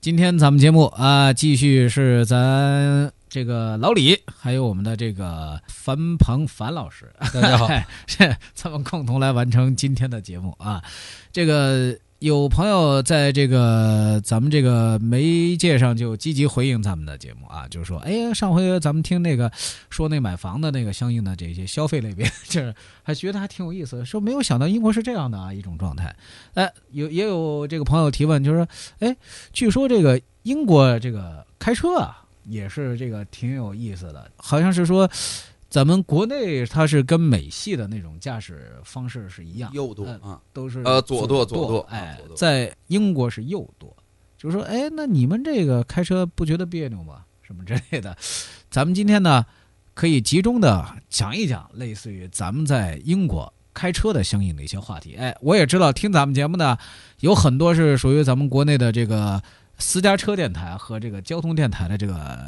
[0.00, 7.68] 今天咱们节目啊，继续是咱这个老李，还有我们的这个樊鹏樊老师，大家好，
[8.08, 10.82] 是咱们共同来完成今天的节目啊。
[11.30, 19.50] 这个有朋友在这个咱们这个媒介上就积极回应咱们的节目啊，就是说，哎呀，上回咱们听那个
[19.88, 26.14] 说那买房的那个相应的这些消费类别，就是还觉得还挺有意思，说没有想到英国是这样的啊一种状态。
[26.52, 29.16] 哎，有也有这个朋友提问，就是说，哎，
[29.54, 35.10] 据说这个英国这个开车啊，也是这个挺有意思的，好像是说。
[35.70, 43.96] 咱们国内它是跟美系的那种驾驶方式是一样，右舵呃啊，都是呃左舵舵左舵哎在英国是右舵，
[44.36, 47.24] 就是说，哎，那你们这个开车不觉得别扭吗？
[47.42, 48.16] 什么之类的？
[48.68, 49.46] 咱们今天呢，
[49.94, 55.14] 可以集中的讲一讲，类似于咱们在英国开车的相应的一些话题。
[55.14, 56.76] 哎，我也知道听咱们节目的
[57.20, 59.40] 有很多是属于咱们国内的这个
[59.80, 62.38] 私家车电台和这个交通电台的这个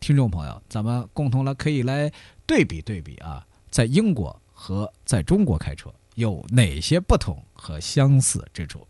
[0.00, 2.10] 听众朋友，咱们共同来可以来
[2.46, 8.86] 对比对比啊，在英国和在中国开车有哪些不同和相似之处？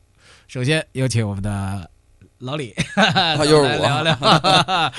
[0.47, 1.91] 首先有请我们的
[2.39, 4.15] 老李，他 又是我聊聊。
[4.21, 4.93] 呃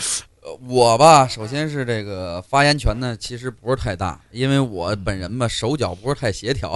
[0.67, 6.75] 我吧，首先是这个发言权呢，其实不是太大，因为我本人吧手脚不是太协调，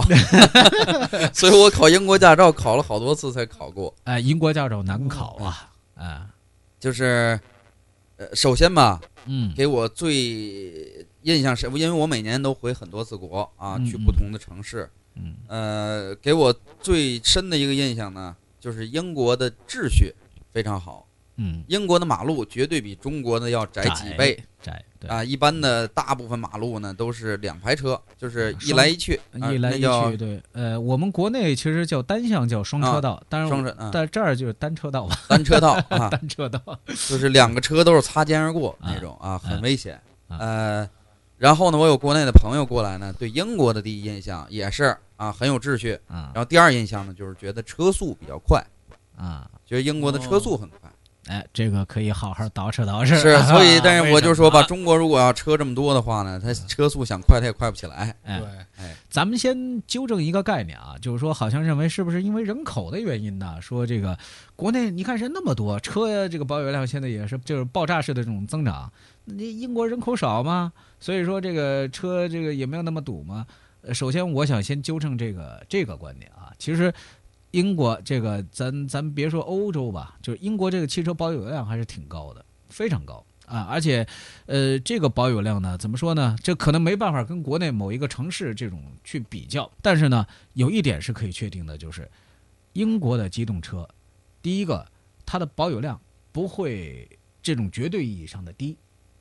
[1.32, 3.92] 所以我考英国驾照考了好多次才考过。
[4.04, 6.28] 哎，英国驾照难考啊，啊，
[6.80, 7.38] 就是，
[8.16, 9.52] 呃，首先吧，嗯。
[9.54, 15.36] 给我最印象深，因为我每年都回很多次国啊，嗯去不同的城市，嗯。
[15.48, 20.12] 呃，给我最深的一个印象呢，就是英国的秩序
[20.52, 21.03] 非常好，
[21.36, 24.42] 嗯，英国的马路绝对比中国的要窄几倍。
[24.62, 25.22] 窄，对，啊！
[25.22, 40.00] 一般的大部分马路呢都是两排车，就是一来一去，啊一来一去，对，呃，我们国内其实叫单向叫双车道，但是双车啊但这儿就是单车道吧，单车道啊，单车道， 就是两个车都是擦肩而过啊那种啊，很危险。
[40.28, 40.38] 啊。
[40.38, 40.90] 呃，
[41.36, 46.32] 然后呢，我有国内的朋友过来呢，对英国的第一印象也是啊很有秩序，啊。
[46.34, 48.64] 然后第二印象呢就是觉得车速比较快，
[49.14, 50.90] 啊，觉得英国的车速很快。
[51.26, 53.06] 哎，这个可以好好捯饬捯饬。
[53.06, 58.14] 是，所以但是我就说吧，中国如果要车这么多的话呢，它车速想快它也快不起来。
[58.24, 58.42] 哎，
[58.76, 63.56] 哎，咱们先纠正一个概念啊，就是说，好像认为是不是因为人口的原因呢？
[63.62, 64.18] 说这个
[64.54, 68.92] 国内你看人那么多，车呀，这个保有量现在也是就是爆炸式的这种增长。
[69.24, 70.72] 你英国人口少吗？
[71.00, 73.46] 所以说这个车这个也没有那么堵吗？
[73.80, 76.92] 呃，首先我想先纠正这个这个观点啊，其实。
[77.54, 83.68] 英国这个，咱咱别说欧洲吧，就是英国这个汽车保有量还是挺高的，非常高啊！
[83.70, 84.04] 而且，
[84.46, 86.36] 呃，这个保有量呢，怎么说呢？
[86.42, 92.10] 这可能没办法跟国内某一个城市这种去比较，但是呢，有一点是可以确定的，就是
[92.72, 93.88] 英国的机动车，
[94.42, 94.84] 第一个，
[95.24, 96.00] 它的保有量
[96.32, 97.08] 不会
[97.40, 98.74] 这种绝对意义上的低；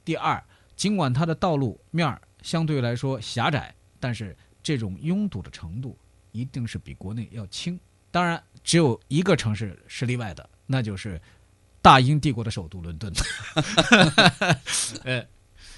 [0.04, 0.44] 第二，
[0.76, 5.96] 尽管它的道路面相对来说狭窄，但是这种拥堵的程度
[6.32, 7.80] 一定是比国内要轻。
[8.14, 11.20] 当然，只有一个城市是例外的，那就是
[11.82, 13.12] 大英帝国的首都伦敦。
[15.04, 15.26] 呃，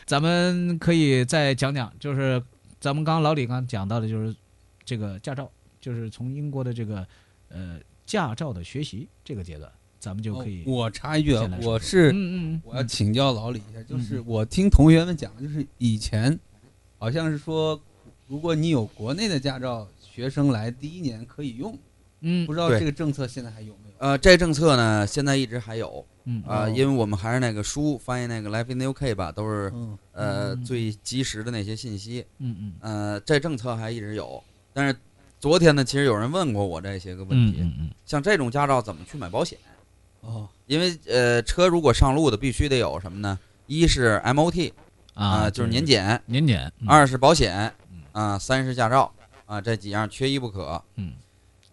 [0.06, 2.44] 咱们可以再讲讲，就是
[2.78, 4.36] 咱们刚刚老李刚讲到的，就是
[4.84, 5.50] 这个驾照，
[5.80, 7.08] 就是从英国的这个
[7.48, 10.64] 呃驾照的学习这个阶段，咱们就可以。
[10.64, 11.34] 哦我插一句
[11.64, 16.38] 我是嗯嗯我要请教老李一下，就是嗯我听同学们讲，就是以前
[16.98, 17.80] 好像是说，
[18.28, 21.78] 如果你有国内的驾照，学生来第一年可以用，
[22.22, 23.96] 嗯不知道这个政策现在还有没有？
[24.00, 32.26] 呃，这政策呢现在一直还有嗯啊、哦因为我们还是那个书翻译那个 Life in the UK 吧，都是嗯，呃嗯最及时的那些信息。
[32.40, 34.96] 嗯嗯呃，这政策还一直有，但是
[35.40, 39.58] 昨天呢，其实有人问过我这些个问题，嗯嗯嗯像这种驾照怎么去买保险？
[40.22, 43.38] 哦，因为呃，车如果上路的必须得有什么呢？
[43.68, 44.72] 一是 MOT
[45.14, 49.14] 啊、就是年检；年检，嗯二是保险嗯啊、三是驾照
[49.46, 50.82] 啊，这几样缺一不可。
[50.96, 51.14] 嗯，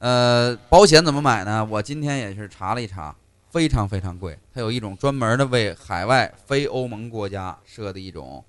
[0.03, 1.65] 呃，保险怎么买呢？
[1.65, 3.15] 我今天也是查了一查，
[3.53, 4.37] 非常非常贵。
[4.53, 8.45] 它有一种专门的为海外非欧盟国家设的一种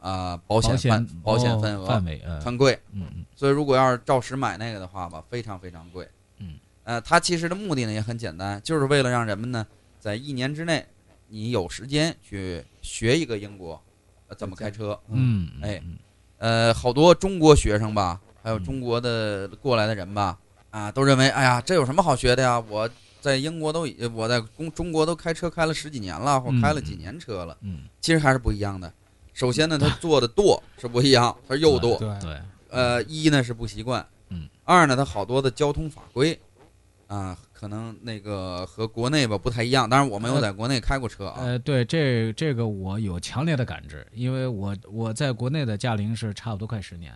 [0.00, 2.76] 啊、保险范保险哦份额，范围，呃，很贵。
[2.90, 6.08] 嗯嗯所以如果要是照实买那个的话吧，非常非常贵。
[6.38, 9.64] 嗯，呃，它其实的目的呢也很简单，就是为了让人们呢
[10.00, 10.84] 在一年之内，
[11.28, 13.80] 你有时间去学一个英国、
[14.26, 14.98] 呃、怎么开车。
[15.06, 15.96] 嗯，哎嗯，
[16.38, 20.36] 呃，好多中国学生吧，还有嗯中国的过来的人吧，
[20.70, 22.62] 啊，都认为，哎呀，这有什么好学的呀？
[22.68, 22.88] 我
[23.20, 27.56] 在英国都已，我在中中国都开车开了十几年了，或嗯开了几年车了。
[27.62, 28.92] 嗯，其实还是不一样的。
[29.32, 31.96] 首先呢，他做的舵是不一样，他是右舵。
[31.98, 36.38] 对对，呃，一呢是不习惯，嗯，二呢他好多的交通法规，
[37.06, 39.88] 啊，可能那个和国内吧不太一样。
[39.88, 47.12] 当然我没有在国内开过车啊，呃，对，这这个我有强烈的感知，因为我我在国内的驾龄是差不多快十年，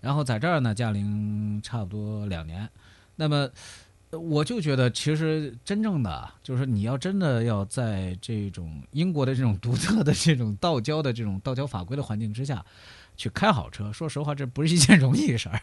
[0.00, 2.68] 然后在这儿呢驾龄差不多两年，
[3.16, 3.48] 那么
[4.10, 12.64] 呃我就觉得其实真正的啊就是你要真的要在这种英国的这种 独特的这种道交的这种道交法规的环境之下。
[13.14, 15.60] 去开好车，说实话，这不是一件 容易事儿，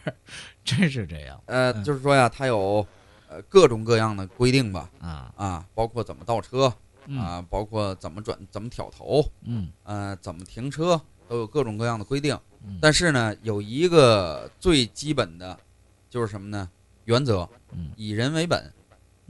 [0.64, 2.86] 真是这样呃，嗯就是说呀，它有
[3.28, 5.34] 呃各种各样的规定吧，啊。
[5.36, 6.72] 啊，包括怎么倒车
[7.06, 10.98] 嗯啊，包括怎么转、怎么挑头，嗯呃，怎么停车，
[11.28, 12.38] 都有各种各样的规定。
[12.64, 15.58] 嗯但是呢，有一个最基本的，
[16.08, 16.70] 就是什么呢？
[17.10, 18.72] 原则，嗯以人为本。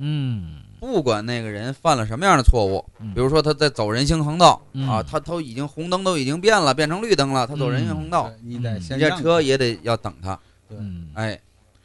[0.03, 10.39] 嗯不管那个人犯了什么样的错误，嗯比如说他在走人行横道嗯啊，他都已经红灯都已经变了，变成绿灯了，他走人行横道，对你得嗯你这先让车也得要等他。
[10.69, 11.39] 对嗯哎，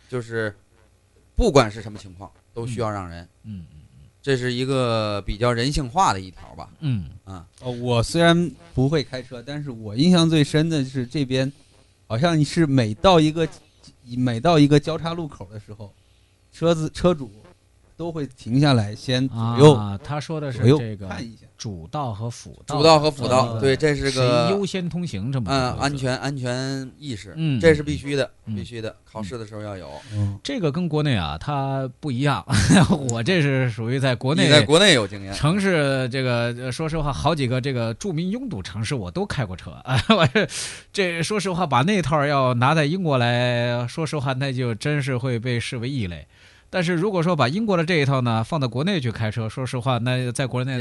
[0.10, 0.56] 就是
[1.36, 3.28] 不管是什么情况，都需要让人。
[3.44, 3.66] 嗯
[4.22, 6.70] 这是一个比较人性化的一条吧。
[6.80, 11.52] 嗯啊，哦，我虽然不会开车，但是我印象最深的是这边，
[12.08, 13.48] 好像是每到一个
[14.18, 15.92] 每到一个交叉路口的时候，
[16.52, 17.32] 车子车主
[17.98, 21.46] 都会停下来先左右、啊，他说的是这个看一下。
[21.58, 25.96] 主道和辅道，主道和辅道，呃对，这是个优先通行这么嗯个安。
[25.96, 29.90] 全安全意识，嗯这是必须的，嗯必须的，考试的时候要有。
[30.14, 32.46] 嗯，这个跟国内啊，它不一样。
[33.10, 39.72] 我这是属于在国内在国内有经验，城市这个，呃说实话，好几个这个著名拥堵城市我都开过车。
[39.86, 40.46] 啊，我这
[40.92, 46.28] 这说实话，把那套要拿在英国来，说实话，那就真是会被视为异类。
[46.76, 50.78] 但是如果说把英国的这一套呢放到国内去开车，说实话，那在国内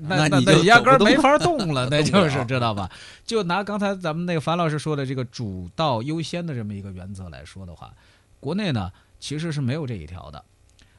[0.00, 2.88] 那那那压根儿没法动了， 那就是知道吧？
[3.26, 7.92] 就拿刚才咱们那个樊老师说的这个主道优先的这么一个原则来说的话，
[8.38, 10.44] 国内呢其实是没有这一条的。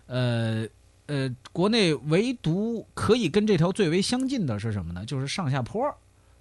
[0.07, 0.67] 呃
[1.05, 5.05] 呃，国内唯独可以跟这条最为相近的是什么呢？
[5.05, 5.95] 就是上下坡儿，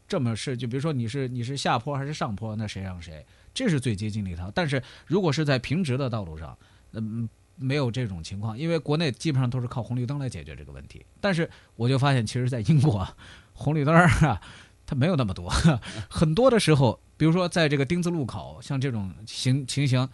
[0.09, 3.25] 这么是就比如说你是你是下坡还是上坡，那谁让谁，
[3.55, 4.51] 这是最接近的一条。
[4.53, 6.59] 但是如果是在平直的道路上，
[6.95, 7.29] 嗯。
[7.63, 11.05] 没有这种情况，因为国内基本上都是靠红绿灯来解决这个问题。
[11.21, 13.07] 但是我就发现，其实，在英国，
[13.55, 14.41] 红绿灯儿啊，
[14.85, 15.49] 它没有那么多。
[16.11, 20.09] 很多的时候，比如说在这个丁字路口，像这种行情形，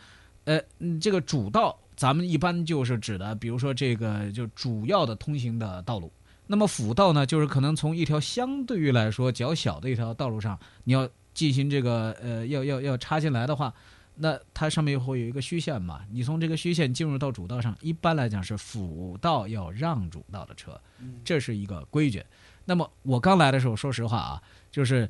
[0.45, 0.61] 呃，
[1.01, 6.13] 这个主道咱们一般就是指的，比如说这个就主要的通行的道路。
[6.47, 13.75] 那么辅道呢，就是可能从一条相对于来说较小的一条道路上，你要进行这个呃，要要要插进来的话，
[14.21, 16.01] 那它上面会有一个虚线嘛？
[16.11, 20.81] 你从这个虚线进入到主道上，一般来讲是辅道要让主道的车，
[21.25, 22.25] 这是一个规矩。
[22.65, 25.09] 那么我刚来的时候，说实话啊，就是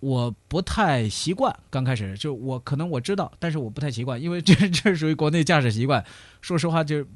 [0.00, 1.54] 我不太习惯。
[1.70, 6.04] 刚开始就我可能我知道，但是我不太习惯，因为这 这属于国内驾驶习惯。
[6.40, 7.06] 说实话，就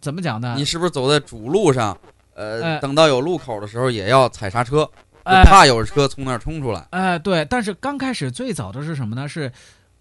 [0.00, 0.54] 怎么讲呢？
[0.56, 1.96] 你是不是走在主路上？
[2.34, 4.92] 哎呃，等到有路口的时候也要踩刹车，就
[5.24, 6.88] 哎怕有车从那儿冲出来。
[6.88, 9.28] 哎，对，但是刚开始最早的是什么呢？
[9.28, 9.52] 是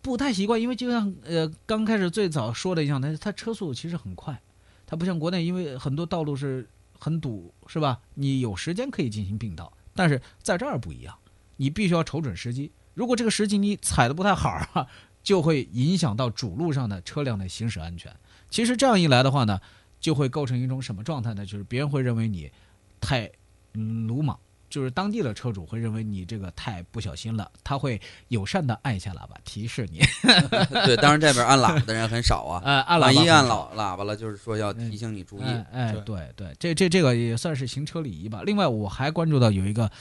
[0.02, 4.42] 不太习惯，因为就像呃刚开始最早说的一样，它它车速其实很快，
[4.86, 6.68] 它不像国内，因为很多道路是
[6.98, 8.00] 很堵，是吧？
[8.16, 11.16] 你有时间可以进行并道，但是在这儿不一样，
[11.58, 12.72] 你必须要瞅准时机。
[12.94, 14.88] 如果这个时机你踩的不太好啊，
[15.24, 18.14] 就会影响到主路上的车辆的行驶安全。
[18.50, 19.62] 其实这样一来的话呢，
[20.00, 21.46] 就会构成一种什么状态呢？
[21.46, 22.52] 就是别人会认为你
[23.00, 23.32] 太
[23.74, 24.38] 鲁莽。
[24.72, 30.00] 就是当地的车主会认为你这个太不小心了，他会友善的按一下喇叭提示你。
[30.88, 32.62] 对，当然这边按喇叭的人很少啊。
[32.66, 35.44] 呃，按喇叭万一按喇喇叭了，就是说要提醒你注意。
[35.44, 38.42] 哎，哎对对对，这这这个也算是行车礼仪吧。
[38.46, 39.92] 另外，我还关注到有一个，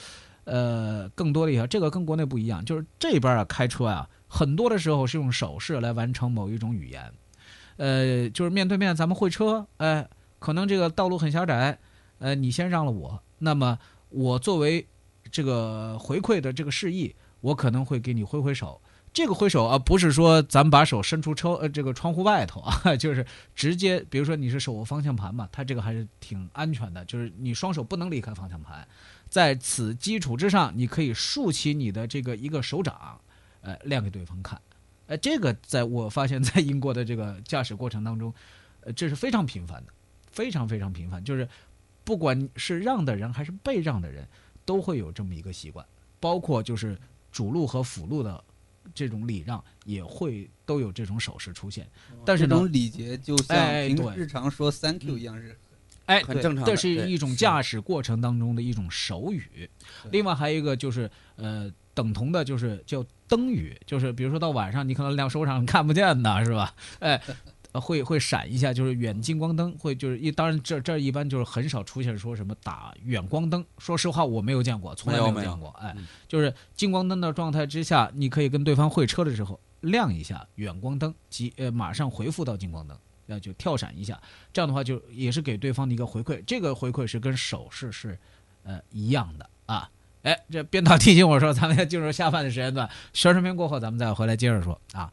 [0.44, 7.12] 呃，更多的一条，这个跟国内不一样，就是这边啊开车啊，很多的时候是用手势来完成某一种语言，
[7.76, 10.06] 呃，就是面对面咱们会车，哎，
[10.38, 11.76] 可能这个道路很狭窄，
[12.18, 13.78] 呃，你先让了我，那么
[14.10, 14.86] 我作为
[15.32, 18.80] 这个回馈的这个示意，我可能会给你挥挥手。
[19.12, 23.26] 这个挥手啊，不是说咱们把手伸出车呃这个窗户外头啊， 就是
[23.56, 28.86] 直接，比如说你是手握方向盘嘛，它这个还是挺安全的，就是你双手不能离开方向盘，
[29.28, 33.20] 在此基础之上，你可以竖起你的这个一个手掌，
[33.62, 34.60] 呃，亮给对方看，
[35.08, 38.32] 呃，这个在我发现，在英国的这个驾驶过程当中，
[38.82, 39.92] 呃，这是非常频繁的，
[40.30, 41.48] 非常非常频繁，就是
[42.10, 44.26] 不管是让的人还是被让的人，
[44.64, 45.86] 都会有这么一个习惯，
[46.18, 46.98] 包括就是
[47.30, 48.42] 主路和辅路的。
[48.92, 51.88] 这种礼让也会都有这种手势出现，
[52.24, 55.56] 但是呢，这种礼节就像平日常说 “thank you” 一样是
[56.06, 59.70] 哎，很正常这是一种驾驶过程当中的一种手语。
[60.10, 66.74] 另外还有一个就是呃，等同的就是叫灯语，就是比如说到晚上你可能亮手掌看不见的是吧？
[66.98, 67.22] 哎。
[67.72, 73.64] 呃会会闪一下，就是远近光灯，会就是一，当然这这一般就是很少出现说什么打远光灯。
[73.78, 75.70] 说实话，我没有见过，从来没有见过。
[75.80, 82.96] 哎嗯，就是近光灯的状态之下，你可以跟对方会车的时候亮一下远光灯，即呃马上回复到近光灯。
[83.26, 84.20] 那就跳闪一下，
[84.52, 88.18] 这样的话就也是给对方的一个回馈，这个回馈是跟手势是
[88.64, 89.88] 呃一样的啊。
[90.22, 95.12] 哎，这编导提醒我说，咱们要进入下饭的时间段，宣传片过后，咱们再回来接着说啊。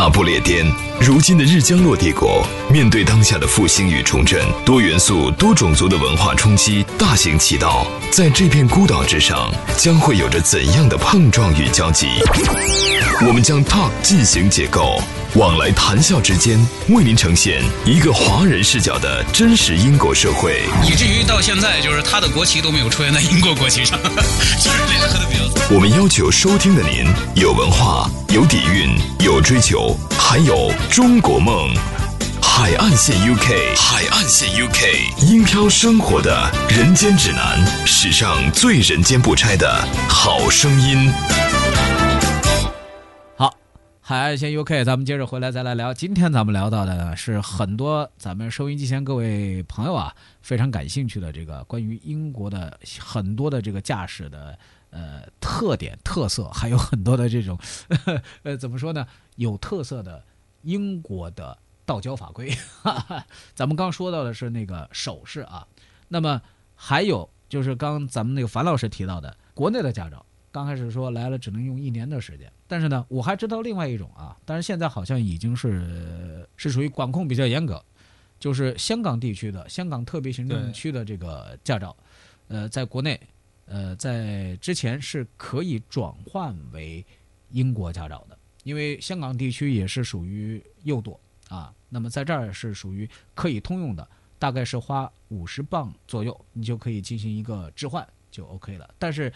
[0.00, 0.64] 大不列颠，
[0.98, 12.06] 如今的日将落帝国，面对当下的复兴与重振，多元素、多种族的文化冲击大行其道，在这片孤岛之上，将会有着怎样的碰撞与交集？
[13.26, 15.02] 我们将 Talk 进行解构，
[15.34, 20.62] 往来谈笑之间，为您呈现一个华人视角的真实英国社会。
[20.82, 25.40] 以至于到现在，就是他的国旗都没有出现在英国国旗上， 就是联合的比较。
[25.72, 27.04] 我们要求收听的您
[27.36, 28.90] 有文化、有底蕴、
[29.40, 31.74] 追求，还有中国梦。
[32.42, 39.66] 海岸线 UK，海岸线 UK，英漂生活的人间指南，史上最人间不拆的
[40.08, 41.10] 好声音。
[43.36, 43.54] 好，
[44.00, 45.94] 海岸线 UK，咱们接着回来再来聊。
[45.94, 54.58] 今天咱们聊到的呢，是很多咱们收音机前各位朋友啊非常感兴趣的这个关于英国的很多的这个驾驶的
[54.90, 57.58] 呃特点特色，还有很多的这种
[58.44, 59.06] 呃怎么说呢，
[59.36, 60.22] 有特色的
[60.62, 61.56] 英国的
[61.86, 62.50] 道交法规。
[62.82, 65.66] 哈哈，咱们刚说到的是那个手势啊，
[66.08, 66.40] 那么
[66.74, 70.24] 还有就是刚咱们那个樊老师提到的国内的驾照。
[70.52, 77.80] 刚开始说来了只能用一年的时间，但是呢，我还知道另外一种啊，但是现在好像已经是是属于管控比较严格，
[78.40, 81.96] 就是香港地区的香港特别行政区的这个驾照，
[82.48, 83.20] 呃，在国内，
[83.70, 87.06] 呃，在之前是可以转换为
[87.50, 94.06] 英国驾照的，因为香港地区也是属于右舵啊，那么在这儿是属于可以通用的，
[94.40, 98.92] 大概是花五十磅左右，你就可以进行一个置换就 OK 了。
[98.98, 99.32] 但是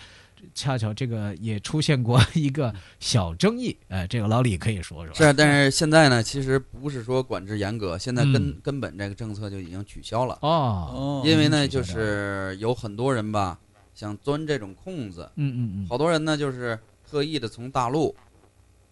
[0.52, 5.14] 恰巧这个也出现过 一个小争议，哎，这个老李可以说说。
[5.14, 13.58] 是，但是现在呢，其实不是说管制严格，现在根、嗯根本这个政策就已经取消了，哦，哦因为呢，就是有很多人吧
[13.94, 18.14] 想钻这种空子，嗯嗯嗯，好多人呢就是特意的从大陆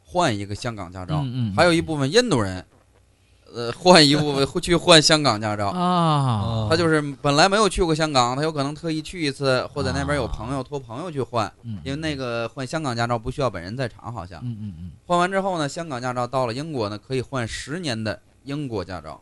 [0.04, 2.64] 换一个香港驾照，嗯嗯，还有一部分印度人，
[3.52, 5.68] 呃，换一部分会 去换香港驾照。
[5.68, 14.90] 啊，他就是本来没有去过香港，他有可能特意去一次，或者那边有朋友托朋友去换，嗯，因为那个换香港驾照不需要本人在场，好像嗯嗯嗯。
[15.06, 19.20] 换完之后呢，香港驾照到了英国呢，可以换十年的英国驾照，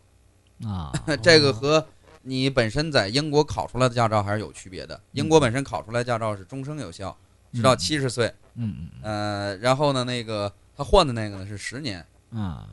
[0.64, 1.84] 嗯 啊，这个和
[2.22, 5.00] 你本身在英国考出来的驾照还是有区别的。
[5.12, 7.16] 英国本身考出来驾照是终生有效，
[7.52, 12.68] 直到七十岁，嗯嗯呃，然后呢，那个他换的那个呢是十年，嗯啊，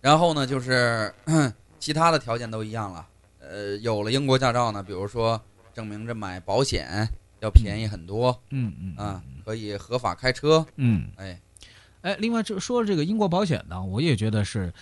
[0.00, 1.12] 然后呢就是
[1.78, 3.06] 其他的条件都一样了。
[3.40, 5.40] 呃，有了英国驾照呢，比如说
[5.74, 7.08] 证明着买保险
[7.40, 11.38] 要便宜很多嗯嗯啊，可以合法开车，嗯，哎，
[12.00, 14.72] 哎，另外这说这个英国保险呢，我也觉得是，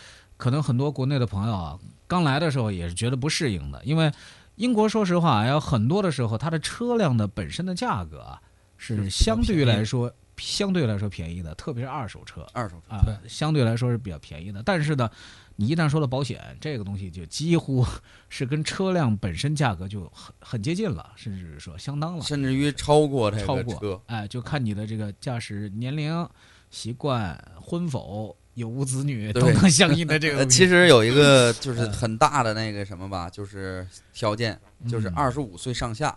[0.42, 4.10] 可能很多国内的朋友啊，刚来的时候也是觉得不适应的，因为
[4.56, 8.42] 英国说实话，有很多的时候它的车辆的本身的价格啊
[8.76, 12.92] 是相对于来说相对来说便宜的，特别是二手车二手车。
[12.92, 14.60] 啊，相对来说是比较便宜的。
[14.64, 15.08] 但是呢，
[15.54, 17.86] 你一旦说到保险这个东西，就几乎
[18.28, 22.24] 是跟车辆本身价格就很很接近了，甚至是说相当了。
[22.24, 26.28] 甚至于超过这超过哎，就看你的这个驾驶年龄、
[26.68, 30.44] 习惯、婚否，有无子女都能相应的这个。
[30.46, 31.92] 其实有一个就是嗯。
[31.92, 36.08] 很大的那个什么吧，就是条件，就是嗯二十五岁上下，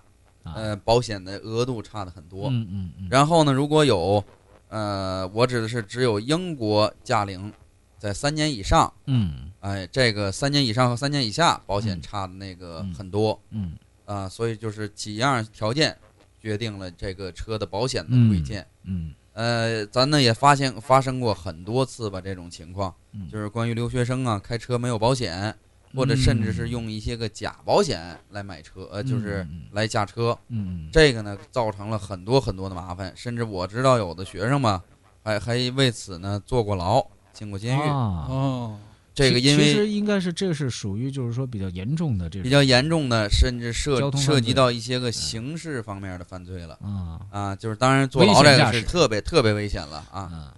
[0.44, 0.54] 啊。
[0.56, 2.50] 呃，保险的额度差的很多。
[2.50, 4.24] 嗯嗯嗯，然后呢，如果有，
[4.70, 7.52] 呃，我指的是只有英国驾龄
[7.98, 9.52] 在三年以上，嗯。
[9.62, 12.02] 哎，这个三年以上和三年以下保险嗯。
[12.02, 13.40] 差的那个嗯很多。
[13.52, 13.74] 嗯。
[14.06, 15.98] 啊、所以就是几样条件
[16.40, 18.64] 决定了这个车的保险的嗯贵贱。
[18.84, 25.54] 嗯呃，咱呢也发现发生过很多次吧这种情况，嗯，就是关于留学生啊开车没有保险，
[25.94, 30.90] 或者甚至是用一些个假保险来买车，呃，就是来驾车，嗯嗯。
[30.90, 34.82] 这个呢造成了很多很多的麻烦，甚至我知道有的学生嘛，
[35.22, 37.82] 还还为此呢坐过牢，进过监狱。
[37.82, 50.54] 啊，哦，其这个因为其实应该是这是属于就是说比较严重的这种比较严重的，甚至涉涉及到一些个刑事方面的犯罪了啊啊，就是当然坐牢这个是特别特别危险了啊，啊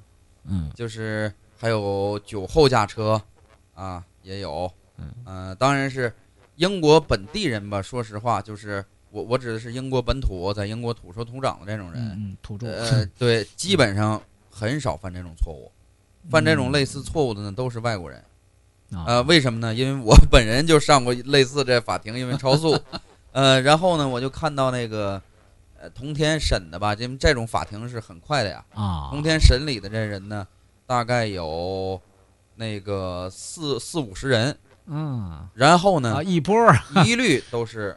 [0.45, 3.21] 嗯就是还有酒后驾车
[3.75, 6.11] 啊也有，嗯呃，当然是
[6.55, 15.71] 英国本地人吧，说实话，就是我我指的是英国本土，在英国土生土长的这种人，土著呃， 对，基本上很少犯这种错误。
[16.29, 18.21] 犯这种类似错误的呢，都是外国人。
[18.91, 19.73] 啊呃，为什么呢？
[19.73, 22.79] 因为我本人就上过类似这法庭，因为超速。
[23.33, 25.21] 呃，然后呢，我就看到那个，
[25.79, 28.65] 呃，同天审的吧，因为这种法庭是很快的呀。
[28.73, 30.47] 啊同天审理的这人呢，
[30.85, 32.01] 大概有
[32.55, 36.55] 那个四四五十人，嗯然后呢啊，一波
[37.05, 37.95] 一律都是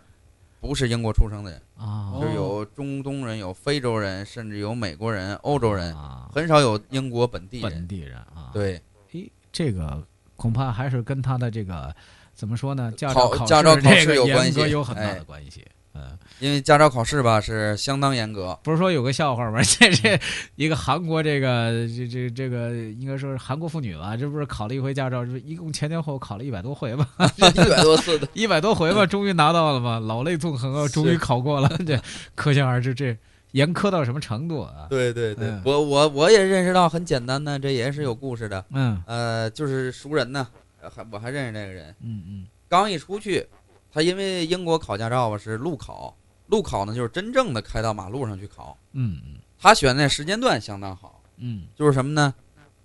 [0.61, 7.89] 不是英国出生的人，啊就是有中东人、有非洲人，甚至有美国人、欧洲人，啊很少有英国本地本人。
[7.89, 8.83] 地人啊，，对，
[9.13, 10.07] 诶，这个
[10.41, 11.95] 恐怕还是跟他的这个
[12.33, 12.91] 怎么说呢？
[12.97, 15.63] 驾考照驾照考试这个有关系有很大哎的关系。
[15.93, 19.61] 嗯，因为驾照考试吧是相当严格，不是说有个笑话吗？
[19.63, 20.19] 这这
[20.55, 27.07] 一个韩国这个这这这个应该说是韩国妇女吧，这不是考了一回驾照，这一共前前后后考了一百多回吧，
[27.37, 28.27] 一百多次的。
[28.33, 32.01] 一百多回吧，终于拿到了嘛，老泪纵横啊，终于考过了，这
[32.35, 33.15] 可想而知这
[33.53, 34.87] 严苛到什么程度啊？
[34.89, 35.63] 对对对，嗯。
[35.65, 38.65] 我我我也认识到很简单的，这也是有故事的。
[38.71, 39.03] 嗯。
[39.07, 40.47] 呃，就是熟人呢，
[40.81, 42.47] 呃还我还认识那个人，嗯嗯。
[42.69, 43.47] 刚一出去，
[43.93, 49.35] 他因为英国考驾照吧是路考，路考呢就是真正的开到马路上去考，嗯嗯。
[49.59, 51.65] 他选那时间段相当好，嗯。
[51.77, 52.33] 就是什么呢？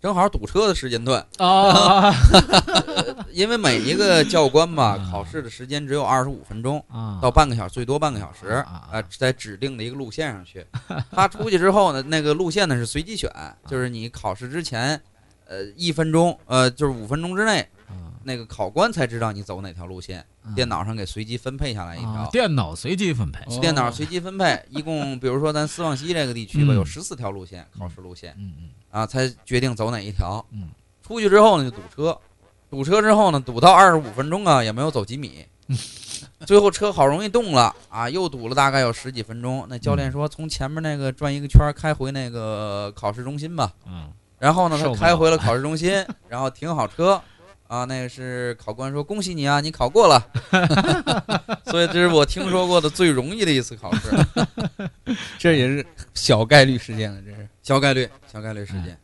[0.02, 2.12] 正好堵车的时间段，啊
[3.36, 7.20] 因为每一个教官吧啊，考试的时间只有二十五分钟啊。
[7.22, 10.66] 到半个小时，最多半个小时，啊在指定的一个路线上去。
[11.12, 13.30] 他出去之后呢，那个路线呢是随机选，
[13.68, 15.02] 就是你考试之前，
[15.48, 18.16] 呃，一分钟，呃，就是五分钟之内，啊。
[18.24, 22.30] 那个考官才知道你走哪条路线，电脑上给随机分配下来一啊条。
[22.32, 23.44] 电脑随机分配。
[23.54, 26.76] 哦电脑随机分配，一共 比如说咱斯旺西这个地区吧，嗯。
[26.76, 28.70] 有十四条路线，考试路线嗯嗯。
[28.92, 30.44] 啊，才决定走哪一条。
[30.52, 30.70] 嗯，
[31.06, 32.18] 出去之后呢就堵车，
[32.70, 35.46] 堵车之后呢堵到二十五分钟啊，也没有走几米。
[36.46, 39.66] 最后车好容易动了啊，又堵了大概有十几分钟。
[39.70, 43.72] 那教练说从前面那个转一个圈开回那个考试中心吧。
[43.88, 47.20] 嗯然后呢，他开回了考试中心， 然后停好车，
[47.68, 50.22] 啊，那个是考官说恭喜你啊，你考过了。
[51.72, 54.12] 所以这是我听说过的最容易的一次考试，
[55.40, 57.48] 这也是小概率事件了，这是。
[57.64, 58.96] 小概率，小概率事件。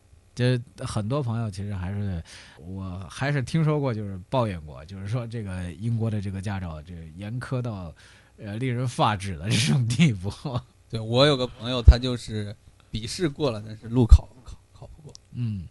[0.41, 2.23] 这很多朋友其实还是，
[2.57, 7.93] 我还是听说过，就是抱怨过，就是说这个英国的这个驾照，这个严苛到，
[8.37, 10.31] 呃，令人发指的这种地步。
[10.89, 12.55] 对我有个朋友，他就是
[12.89, 15.13] 笔试过了，但是路考考考不过。
[15.33, 15.67] 嗯，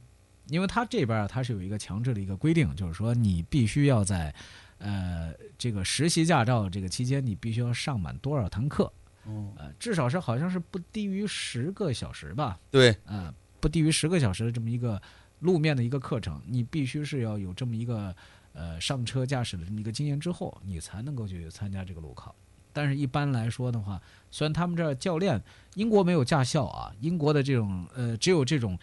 [0.46, 4.32] 因为他这边啊，他是有一个强制的一个规定，就是说你必须要在，
[4.78, 8.90] 呃，这个实习驾照这个期间，你必须要上满多少堂课，
[9.26, 15.00] 嗯，呃，至少是好像是不低于十个小时吧，对，呃，不低于十个小时的这么一个
[15.40, 18.14] 路面的一个课程，你必须是要有这么一个
[18.52, 22.34] 呃上车驾驶的这么一个经验之后，你才能够去参加这个路考。
[22.72, 25.42] 但是，一般来说的话，虽然他们这儿教练，
[25.74, 28.78] 英国没有驾校啊，英国的这种呃，只有这种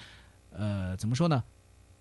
[0.52, 1.42] 呃，怎么说呢？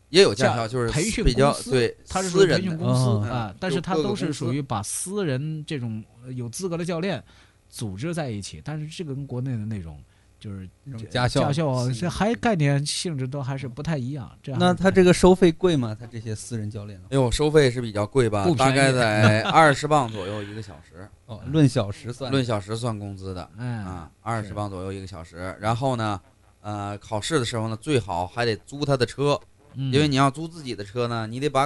[0.09, 7.23] 也有驾驾校，就是培训比较对它是属于培私人的，训公司哦啊，但是各个它都是属于把私人这种呃有资格的教练
[7.69, 10.03] 组织在一起，但是这个跟国内的那种
[10.39, 14.31] 就是那种驾校驾校这还概念性质都还是不太一样。
[14.43, 15.97] 这样那他这个收费贵吗？
[15.99, 22.31] 他这些私人教练的哎呦，收费是比较贵吧大概在 二十磅左右一个小时，哦，论小时算。
[22.31, 25.57] 论小时算工资的哎啊，二十磅左右一个小时。
[25.59, 26.21] 然后呢，
[26.61, 29.41] 呃，考试的时候呢，最好还得租他的车，
[29.75, 31.63] 因为你你要租自己的车呢，你得把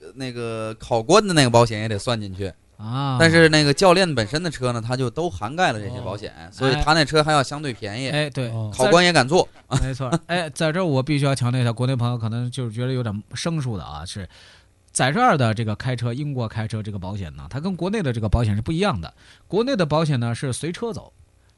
[0.00, 2.52] 呃那个考官的那个保险也得算进去。
[2.76, 3.16] 啊。
[3.18, 9.48] 但是那个教练本身的车呢，它就都涵盖了这些保险，所以他那车还要相对便宜，哎，对，哦考官也敢坐。
[9.82, 14.28] 没错，哎，在这儿我必须要强调一下，国内朋友可能就是觉得有点生疏的啊，是
[14.92, 19.12] 在这儿的这个开车，英国开车这个保险呢，它跟国内的这个保险是不一样的。
[19.48, 21.12] 国内的保险呢是随车走，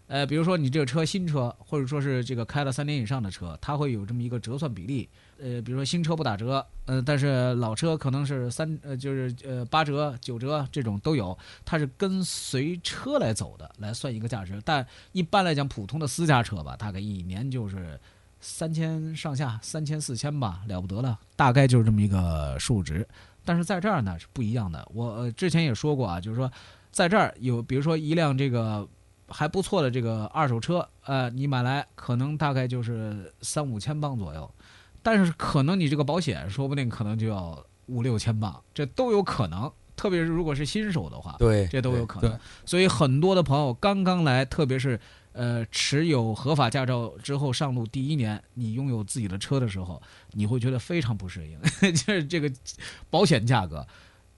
[0.08, 5.08] 呃，比如说你这个车新车，或者说是这个开了三年以上的车，它会有这么一个折算比例。
[5.38, 14.58] 呃，比如说新车不打折，呃，但是老车可能是三呃，就是呃八折、九折这种都有，它是跟随车来走的，来算一个价值。
[14.64, 18.00] 但一般来讲，普通的私家车吧，大概一年就是
[18.40, 23.06] 三千上下，三千四千吧，了不得了，大概就是这么一个数值。
[23.44, 26.50] 但是在这儿呢是不一样的，我、之前也说过啊，就是说
[26.90, 28.88] 在这儿有，比如说一辆这个
[29.28, 34.50] 还不错的这个二手车，呃，你买来可能大概就是三五千镑左右，
[35.02, 39.70] 但是可能你这个保险说不定可能就要五六千镑，这都有可能。
[39.96, 42.38] 特别是如果是新手的话，对，这都有可能。
[42.66, 45.00] 所以很多的朋友刚刚来，特别是
[45.32, 50.00] 呃持有合法驾照之后上路第一年，你拥有自己的车的时候，
[50.32, 51.58] 你会觉得非常不适应，
[51.94, 52.52] 就是这个
[53.08, 53.86] 保险价格，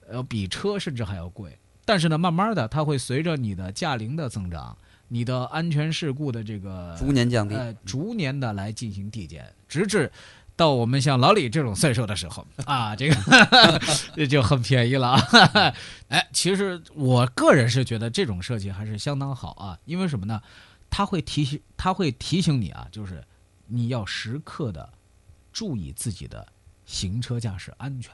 [0.07, 1.59] 呃比车甚至还要贵。
[1.89, 7.55] 但是呢，慢慢的它会随着你的驾龄的增长，你的安全事故的这个逐年降低。
[7.55, 10.11] 呃，逐年的来进行递减，直至
[10.55, 13.15] 到我们像老李这种岁数的时候 啊，这个
[14.15, 15.19] 这 就很便宜了啊。
[16.09, 20.39] 哎，其实我个人是觉得这种设计还是相当好啊，因为什么呢？
[20.91, 23.23] 它会提醒，它会提醒你啊，就是
[23.65, 24.87] 你要时刻的
[25.51, 26.47] 注意自己的
[26.85, 28.11] 行车驾驶安全。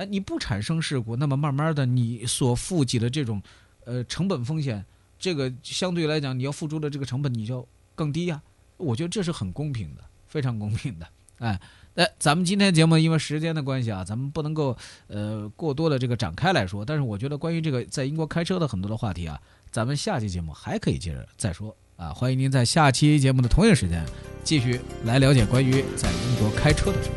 [0.00, 3.42] 哎，你不产生事故，那么慢慢的你所负起的这种
[3.84, 4.82] 呃成本风险，
[5.18, 8.40] 这个相对来讲你要付出的这个成本你就更低呀、
[8.78, 11.06] 我觉得这是很公平的，非常公平的。
[11.40, 11.60] 哎，
[11.96, 14.74] 哎，咱们今天节目因为时间的关系啊，咱们不能够
[15.08, 16.82] 呃过多的这个展开来说。
[16.82, 19.38] 但是我觉得关于这个在英国开车的很多的话题啊，
[19.70, 22.08] 咱们下期节目还可以接着再说啊。
[22.14, 24.02] 欢迎您在下期节目的同一时间
[24.42, 27.10] 继续来了解关于在英国开车的事。